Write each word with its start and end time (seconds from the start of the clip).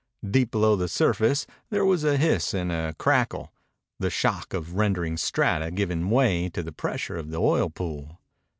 Deep 0.27 0.49
below 0.49 0.75
the 0.75 0.87
surface 0.87 1.45
there 1.69 1.85
was 1.85 2.03
a 2.03 2.17
hiss 2.17 2.55
and 2.55 2.71
a 2.71 2.95
crackle, 2.97 3.53
the 3.99 4.09
shock 4.09 4.51
of 4.51 4.73
rending 4.73 5.15
strata 5.15 5.69
giving 5.69 6.09
way 6.09 6.49
to 6.49 6.63
the 6.63 6.71
pressure 6.71 7.17
of 7.17 7.29
the 7.29 7.37
oil 7.39 7.69
pool. 7.69 8.19